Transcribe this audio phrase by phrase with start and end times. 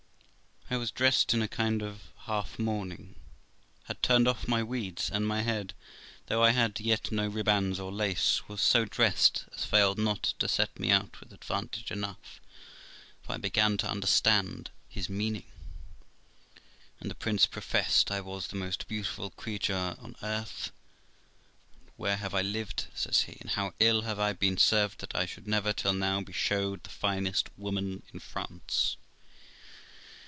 [0.73, 3.19] I was dressed in a kind of half mourning,
[3.87, 5.73] had turned off my weeds, and my head,
[6.27, 10.47] 'though I had yet no ribands or lace, was so dressed as failed not to
[10.47, 12.39] set me out with advantage enough,
[13.21, 15.43] for I began to understand his meaning;
[17.01, 20.71] and the prince professed I was the most beautiful creature on earth.'
[21.81, 25.15] And where have I lived', says he,' and how ill have I been served, that
[25.17, 28.95] I should never till now be showed the finest woman in France!'